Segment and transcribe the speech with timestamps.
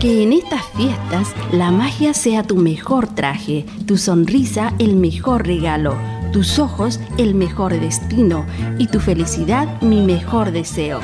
[0.00, 5.96] Que en estas fiestas la magia sea tu mejor traje, tu sonrisa el mejor regalo,
[6.32, 8.46] tus ojos el mejor destino
[8.78, 11.00] y tu felicidad mi mejor deseo.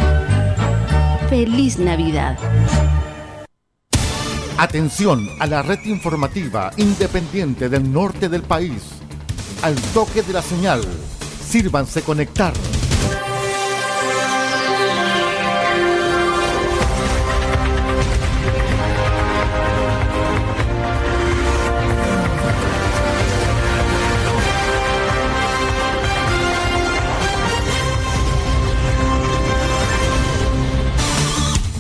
[1.29, 2.39] Feliz Navidad.
[4.59, 8.83] Atención a la red informativa independiente del norte del país.
[9.63, 10.83] Al toque de la señal,
[11.49, 12.53] sírvanse conectar.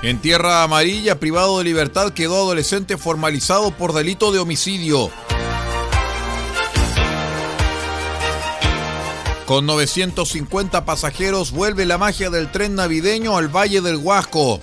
[0.00, 5.10] En Tierra Amarilla, privado de libertad, quedó adolescente formalizado por delito de homicidio.
[9.44, 14.60] Con 950 pasajeros vuelve la magia del tren navideño al Valle del Huasco.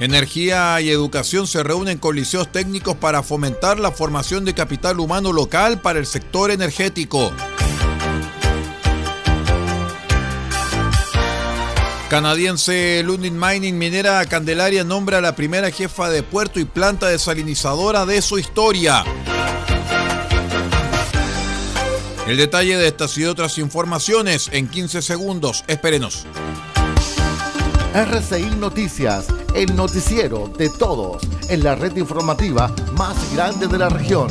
[0.00, 5.32] Energía y educación se reúnen con liceos técnicos para fomentar la formación de capital humano
[5.32, 7.32] local para el sector energético.
[12.12, 18.04] Canadiense Lundin Mining Minera Candelaria nombra a la primera jefa de puerto y planta desalinizadora
[18.04, 19.02] de su historia.
[22.26, 25.64] El detalle de estas y otras informaciones en 15 segundos.
[25.68, 26.26] Espérenos.
[27.94, 34.28] RCI Noticias, el noticiero de todos en la red informativa más grande de la región.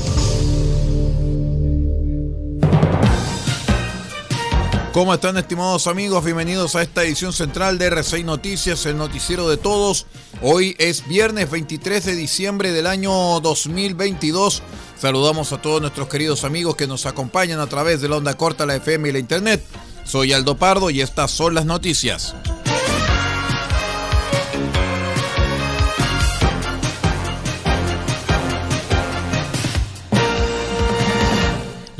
[4.94, 6.25] ¿Cómo están estimados amigos?
[6.25, 10.06] Bienvenidos a esta edición central de R6 Noticias, el noticiero de todos.
[10.41, 14.62] Hoy es viernes 23 de diciembre del año 2022.
[14.97, 18.66] Saludamos a todos nuestros queridos amigos que nos acompañan a través de la onda corta,
[18.66, 19.63] la FM y la Internet.
[20.03, 22.35] Soy Aldo Pardo y estas son las noticias.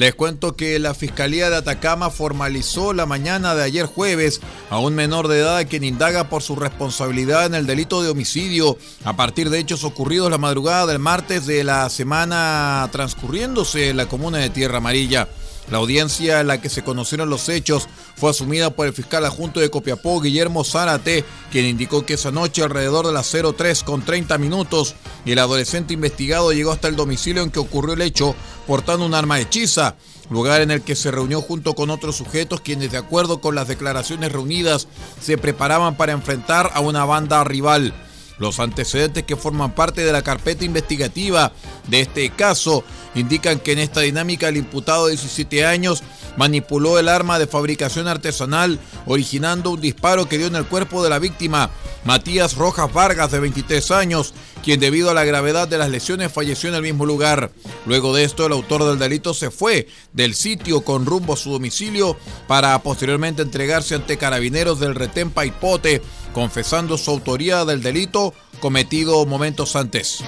[0.02, 4.42] Les cuento que la Fiscalía de Atacama formalizó la mañana de ayer jueves
[4.72, 8.80] a un menor de edad quien indaga por su responsabilidad en el delito de homicidio
[9.04, 14.08] a partir de hechos ocurridos la madrugada del martes de la semana transcurriéndose en la
[14.08, 15.28] comuna de Tierra Amarilla.
[15.72, 17.88] La audiencia en la que se conocieron los hechos
[18.18, 22.62] fue asumida por el fiscal adjunto de Copiapó, Guillermo Zárate, quien indicó que esa noche,
[22.62, 24.96] alrededor de las 03 con 30 minutos,
[25.26, 28.36] el adolescente investigado llegó hasta el domicilio en que ocurrió el hecho
[28.68, 29.96] portando un arma hechiza,
[30.30, 33.70] lugar en el que se reunió junto con otros sujetos quienes, de acuerdo con las
[33.70, 34.90] declaraciones reunidas,
[35.22, 37.94] se preparaban para enfrentar a una banda rival.
[38.42, 41.52] Los antecedentes que forman parte de la carpeta investigativa
[41.88, 46.02] de este caso indican que en esta dinámica el imputado de 17 años
[46.38, 51.12] manipuló el arma de fabricación artesanal, originando un disparo que dio en el cuerpo de
[51.12, 51.70] la víctima,
[52.04, 56.70] Matías Rojas Vargas, de 23 años, quien debido a la gravedad de las lesiones falleció
[56.70, 57.52] en el mismo lugar.
[57.86, 61.52] Luego de esto, el autor del delito se fue del sitio con rumbo a su
[61.52, 62.18] domicilio
[62.48, 66.02] para posteriormente entregarse ante carabineros del retén Paipote,
[66.34, 70.24] confesando su autoría del delito cometido momentos antes.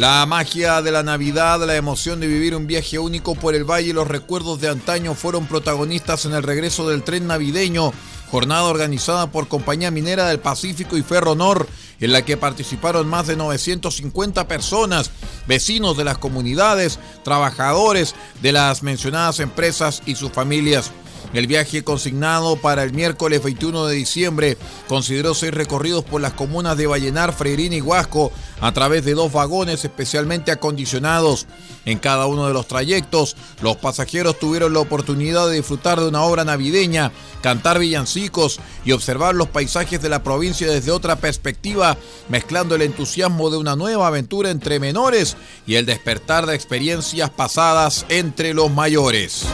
[0.00, 3.90] La magia de la Navidad, la emoción de vivir un viaje único por el valle
[3.90, 7.92] y los recuerdos de antaño fueron protagonistas en el regreso del tren navideño,
[8.30, 11.68] jornada organizada por Compañía Minera del Pacífico y Ferronor,
[12.00, 15.10] en la que participaron más de 950 personas,
[15.46, 20.92] vecinos de las comunidades, trabajadores de las mencionadas empresas y sus familias.
[21.32, 24.58] El viaje consignado para el miércoles 21 de diciembre
[24.88, 29.32] consideró seis recorridos por las comunas de Vallenar, Freirín y Huasco a través de dos
[29.32, 31.46] vagones especialmente acondicionados.
[31.84, 36.22] En cada uno de los trayectos, los pasajeros tuvieron la oportunidad de disfrutar de una
[36.22, 37.12] obra navideña,
[37.42, 41.96] cantar villancicos y observar los paisajes de la provincia desde otra perspectiva,
[42.28, 48.04] mezclando el entusiasmo de una nueva aventura entre menores y el despertar de experiencias pasadas
[48.08, 49.46] entre los mayores.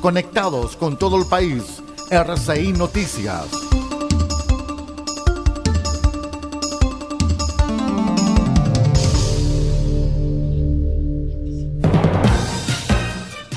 [0.00, 3.48] Conectados con todo el país, RCI Noticias.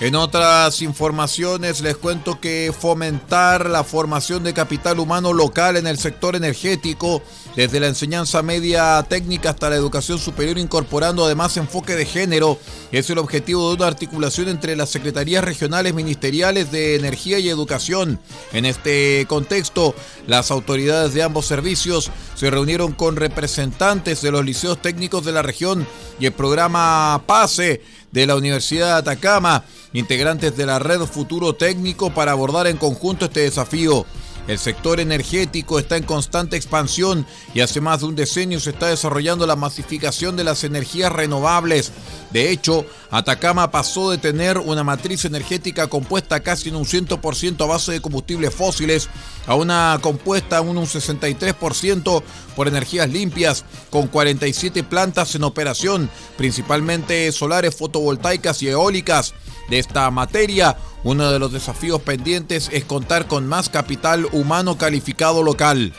[0.04, 5.98] En otras informaciones les cuento que fomentar la formación de capital humano local en el
[5.98, 7.24] sector energético,
[7.56, 12.60] desde la enseñanza media técnica hasta la educación superior, incorporando además enfoque de género,
[12.92, 18.20] es el objetivo de una articulación entre las secretarías regionales ministeriales de energía y educación.
[18.52, 19.96] En este contexto,
[20.28, 25.44] las autoridades de ambos servicios se reunieron con representantes de los liceos técnicos de la
[25.44, 25.88] región
[26.20, 32.14] y el programa PASE de la Universidad de Atacama, integrantes de la Red Futuro Técnico
[32.14, 34.06] para abordar en conjunto este desafío.
[34.48, 38.88] El sector energético está en constante expansión y hace más de un decenio se está
[38.88, 41.92] desarrollando la masificación de las energías renovables.
[42.34, 47.68] De hecho, Atacama pasó de tener una matriz energética compuesta casi en un 100% a
[47.68, 49.08] base de combustibles fósiles
[49.46, 52.24] a una compuesta en un 63%
[52.56, 59.36] por energías limpias, con 47 plantas en operación, principalmente solares fotovoltaicas y eólicas.
[59.70, 65.44] De esta materia, uno de los desafíos pendientes es contar con más capital humano calificado
[65.44, 65.94] local.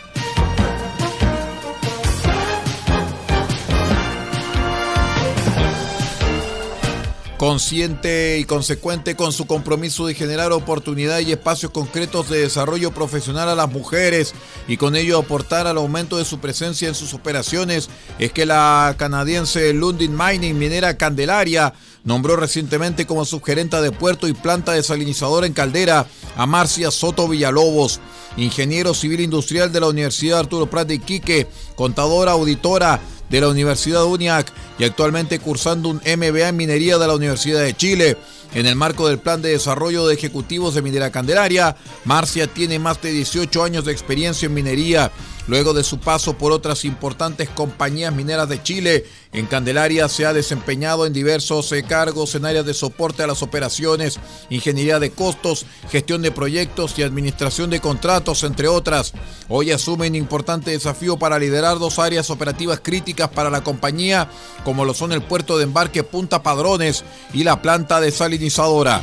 [7.45, 13.51] Consciente y consecuente con su compromiso de generar oportunidades y espacios concretos de desarrollo profesional
[13.51, 14.33] a las mujeres
[14.67, 18.95] y con ello aportar al aumento de su presencia en sus operaciones, es que la
[18.97, 25.53] canadiense Lundin Mining Minera Candelaria nombró recientemente como subgerenta de puerto y planta desalinizadora en
[25.53, 26.07] Caldera
[26.39, 28.01] a Marcia Soto Villalobos,
[28.39, 31.47] ingeniero civil industrial de la Universidad Arturo Prat de Iquique,
[31.77, 33.01] contadora auditora
[33.31, 37.77] de la Universidad UNIAC y actualmente cursando un MBA en minería de la Universidad de
[37.77, 38.17] Chile.
[38.55, 43.03] En el marco del Plan de Desarrollo de Ejecutivos de Minera Candelaria, Marcia tiene más
[43.03, 45.11] de 18 años de experiencia en minería
[45.47, 50.33] Luego de su paso por otras importantes compañías mineras de Chile, en Candelaria se ha
[50.33, 54.19] desempeñado en diversos eh, cargos en áreas de soporte a las operaciones,
[54.49, 59.13] ingeniería de costos, gestión de proyectos y administración de contratos, entre otras.
[59.49, 64.31] Hoy asume un importante desafío para liderar dos áreas operativas críticas para la compañía,
[64.65, 67.05] como lo son el puerto de embarque Punta Padrones
[67.35, 69.03] y la planta desalinizadora.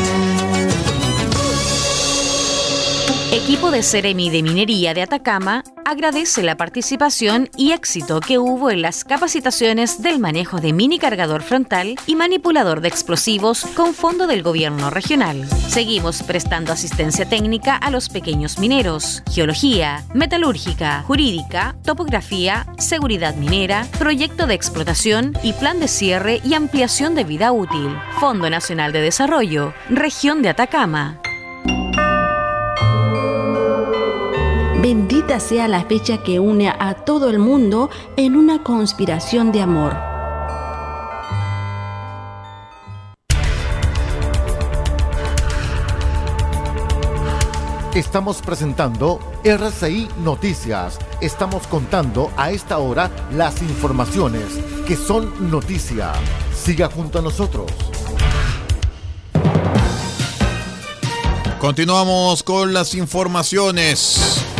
[3.31, 8.81] Equipo de Ceremi de Minería de Atacama agradece la participación y éxito que hubo en
[8.81, 14.43] las capacitaciones del manejo de mini cargador frontal y manipulador de explosivos con fondo del
[14.43, 15.47] gobierno regional.
[15.69, 24.45] Seguimos prestando asistencia técnica a los pequeños mineros, geología, metalúrgica, jurídica, topografía, seguridad minera, proyecto
[24.45, 27.95] de explotación y plan de cierre y ampliación de vida útil.
[28.19, 31.21] Fondo Nacional de Desarrollo, Región de Atacama.
[34.93, 39.95] Bendita sea la fecha que une a todo el mundo en una conspiración de amor.
[47.95, 50.99] Estamos presentando RCI Noticias.
[51.21, 54.43] Estamos contando a esta hora las informaciones
[54.85, 56.11] que son noticia.
[56.53, 57.71] Siga junto a nosotros.
[61.61, 64.50] Continuamos con las informaciones.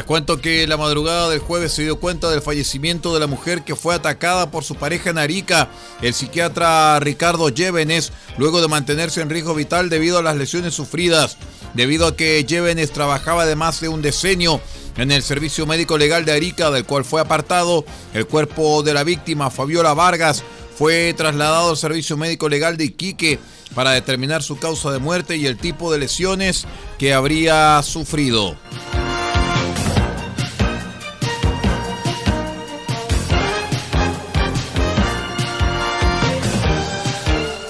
[0.00, 3.64] Les cuento que la madrugada del jueves se dio cuenta del fallecimiento de la mujer
[3.64, 5.68] que fue atacada por su pareja en Arica,
[6.00, 11.36] el psiquiatra Ricardo Llévenes, luego de mantenerse en riesgo vital debido a las lesiones sufridas.
[11.74, 14.62] Debido a que Llévenes trabajaba de más de un decenio
[14.96, 19.04] en el Servicio Médico Legal de Arica, del cual fue apartado, el cuerpo de la
[19.04, 20.42] víctima, Fabiola Vargas,
[20.78, 23.38] fue trasladado al Servicio Médico Legal de Iquique
[23.74, 26.66] para determinar su causa de muerte y el tipo de lesiones
[26.98, 28.56] que habría sufrido.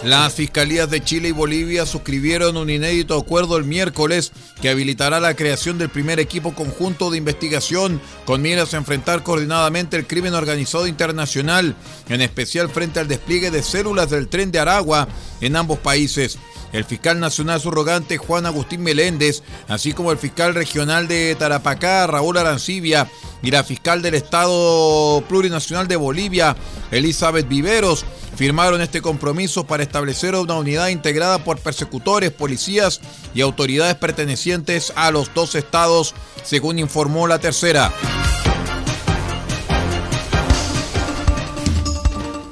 [0.02, 5.37] Las fiscalías de Chile y Bolivia suscribieron un inédito acuerdo el miércoles que habilitará la
[5.37, 10.87] creación del primer equipo conjunto de investigación con miras a enfrentar coordinadamente el crimen organizado
[10.87, 11.76] internacional,
[12.09, 15.07] en especial frente al despliegue de células del tren de Aragua
[15.42, 16.38] en ambos países
[16.72, 22.38] el fiscal nacional subrogante Juan Agustín Meléndez, así como el fiscal regional de Tarapacá, Raúl
[22.38, 23.08] Arancibia,
[23.42, 26.56] y la fiscal del Estado Plurinacional de Bolivia,
[26.90, 28.04] Elizabeth Viveros,
[28.36, 33.00] firmaron este compromiso para establecer una unidad integrada por persecutores, policías
[33.34, 37.92] y autoridades pertenecientes a los dos estados, según informó la tercera.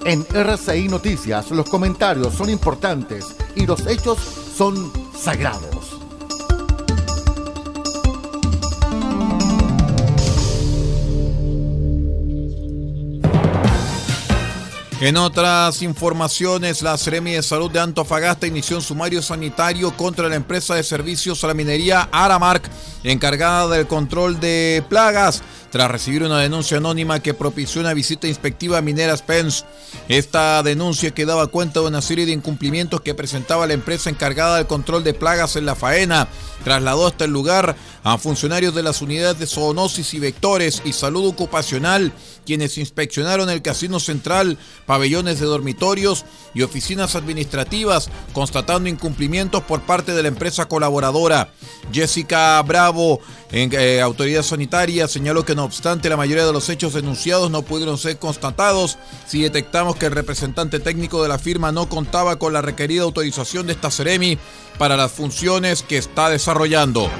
[0.08, 4.18] En RCI Noticias los comentarios son importantes y los hechos
[4.56, 5.68] son sagrados.
[15.00, 20.36] En otras informaciones, la Seremi de Salud de Antofagasta inició un sumario sanitario contra la
[20.36, 22.68] empresa de servicios a la minería Aramark,
[23.04, 28.78] encargada del control de plagas tras recibir una denuncia anónima que propició una visita inspectiva
[28.78, 29.64] a Mineras Pence.
[30.08, 34.56] Esta denuncia que daba cuenta de una serie de incumplimientos que presentaba la empresa encargada
[34.56, 36.28] del control de plagas en la faena.
[36.64, 41.26] Trasladó hasta el lugar a funcionarios de las unidades de zoonosis y vectores y salud
[41.26, 42.12] ocupacional,
[42.46, 50.12] quienes inspeccionaron el casino central, pabellones de dormitorios y oficinas administrativas, constatando incumplimientos por parte
[50.12, 51.52] de la empresa colaboradora.
[51.92, 53.20] Jessica Bravo,
[53.50, 57.62] en, eh, autoridad sanitaria, señaló que no obstante la mayoría de los hechos denunciados no
[57.62, 58.96] pudieron ser constatados
[59.26, 63.66] si detectamos que el representante técnico de la firma no contaba con la requerida autorización
[63.66, 64.38] de esta Ceremi
[64.78, 67.10] para las funciones que está desarrollando.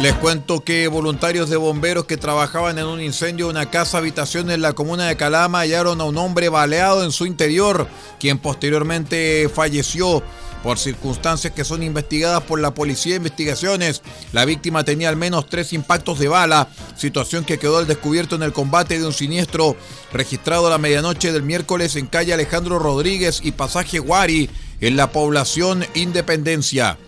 [0.00, 4.48] Les cuento que voluntarios de bomberos que trabajaban en un incendio de una casa habitación
[4.48, 7.88] en la comuna de Calama hallaron a un hombre baleado en su interior,
[8.20, 10.22] quien posteriormente falleció
[10.62, 14.02] por circunstancias que son investigadas por la Policía de Investigaciones.
[14.32, 18.44] La víctima tenía al menos tres impactos de bala, situación que quedó al descubierto en
[18.44, 19.76] el combate de un siniestro
[20.12, 24.48] registrado a la medianoche del miércoles en calle Alejandro Rodríguez y pasaje Guari,
[24.80, 26.98] en la población Independencia.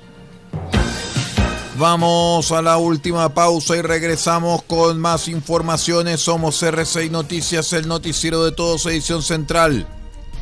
[1.80, 6.20] Vamos a la última pausa y regresamos con más informaciones.
[6.20, 9.88] Somos R6 Noticias, el noticiero de todos, edición central.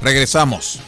[0.02, 0.80] Regresamos.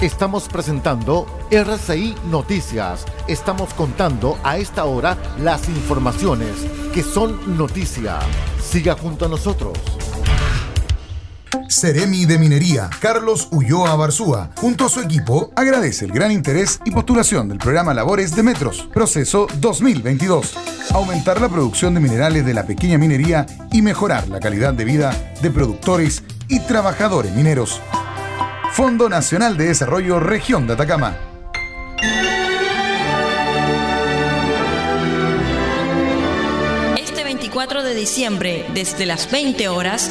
[0.00, 3.04] Estamos presentando RCI Noticias.
[3.26, 6.54] Estamos contando a esta hora las informaciones
[6.94, 8.20] que son noticia.
[8.62, 9.76] Siga junto a nosotros.
[11.68, 16.90] Ceremi de Minería, Carlos Ulloa Barzúa, junto a su equipo, agradece el gran interés y
[16.90, 20.56] postulación del programa Labores de Metros, proceso 2022.
[20.92, 25.14] Aumentar la producción de minerales de la pequeña minería y mejorar la calidad de vida
[25.42, 27.80] de productores y trabajadores mineros.
[28.72, 31.16] Fondo Nacional de Desarrollo Región de Atacama.
[36.96, 40.10] Este 24 de diciembre, desde las 20 horas,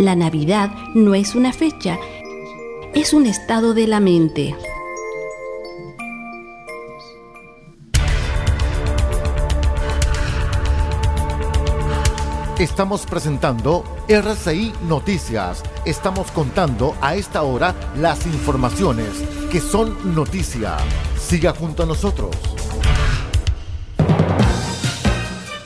[0.00, 1.98] La Navidad no es una fecha,
[2.94, 4.56] es un estado de la mente.
[12.58, 15.62] Estamos presentando RCI Noticias.
[15.84, 19.10] Estamos contando a esta hora las informaciones
[19.50, 20.78] que son noticia.
[21.18, 22.59] Siga junto a nosotros.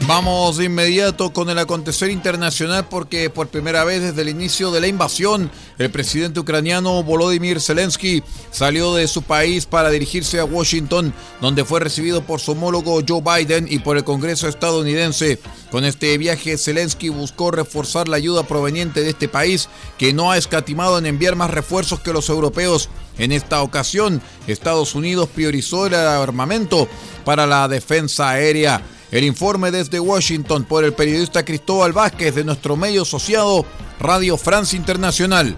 [0.07, 4.83] Vamos de inmediato con el acontecer internacional porque por primera vez desde el inicio de
[4.83, 11.15] la invasión, el presidente ucraniano Volodymyr Zelensky salió de su país para dirigirse a Washington,
[11.41, 15.39] donde fue recibido por su homólogo Joe Biden y por el Congreso estadounidense.
[15.71, 20.37] Con este viaje, Zelensky buscó reforzar la ayuda proveniente de este país, que no ha
[20.37, 22.91] escatimado en enviar más refuerzos que los europeos.
[23.17, 26.89] En esta ocasión, Estados Unidos priorizó el armamento
[27.25, 28.83] para la defensa aérea.
[29.15, 33.65] El informe desde Washington por el periodista Cristóbal Vázquez de nuestro medio asociado
[34.01, 35.57] Radio France Internacional.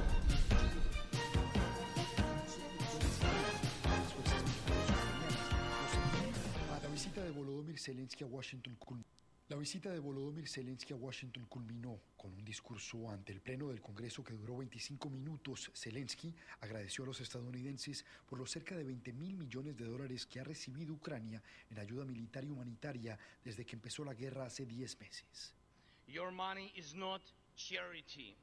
[9.86, 14.24] Visita de Volodymyr Zelensky a Washington culminó con un discurso ante el Pleno del Congreso
[14.24, 15.70] que duró 25 minutos.
[15.74, 20.40] Zelensky agradeció a los estadounidenses por los cerca de 20 mil millones de dólares que
[20.40, 21.40] ha recibido Ucrania
[21.70, 25.54] en ayuda militar y humanitaria desde que empezó la guerra hace 10 meses.
[26.08, 27.22] Your money is not
[27.54, 28.36] charity.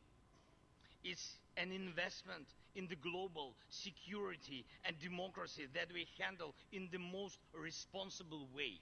[1.04, 7.40] It's an investment in the global security and democracy that we handle in the most
[7.54, 8.80] responsible way.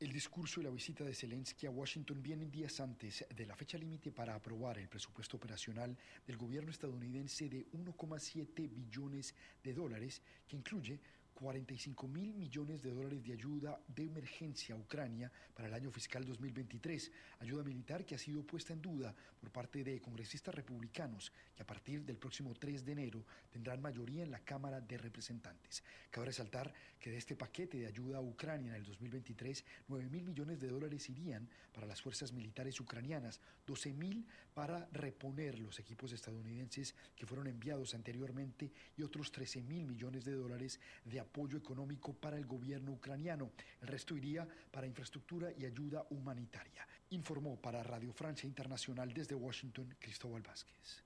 [0.00, 3.76] El discurso y la visita de Zelensky a Washington vienen días antes de la fecha
[3.76, 5.94] límite para aprobar el presupuesto operacional
[6.26, 10.98] del gobierno estadounidense de 1,7 billones de dólares, que incluye
[11.40, 16.22] 45 mil millones de dólares de ayuda de emergencia a Ucrania para el año fiscal
[16.22, 21.62] 2023, ayuda militar que ha sido puesta en duda por parte de congresistas republicanos que
[21.62, 25.82] a partir del próximo 3 de enero tendrán mayoría en la Cámara de Representantes.
[26.10, 30.24] Cabe resaltar que de este paquete de ayuda a Ucrania en el 2023, 9 mil
[30.24, 36.12] millones de dólares irían para las fuerzas militares ucranianas, 12 mil para reponer los equipos
[36.12, 42.12] estadounidenses que fueron enviados anteriormente y otros 13 mil millones de dólares de apoyo económico
[42.12, 43.50] para el gobierno ucraniano.
[43.80, 46.86] El resto iría para infraestructura y ayuda humanitaria.
[47.10, 51.02] Informó para Radio Francia Internacional desde Washington Cristóbal Vázquez.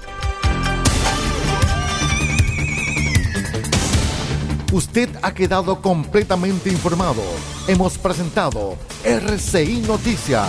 [4.73, 7.23] Usted ha quedado completamente informado.
[7.69, 10.49] Hemos presentado RCI Noticias,